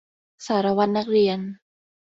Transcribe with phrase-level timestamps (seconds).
[0.45, 1.39] สารวัตรนักเรียน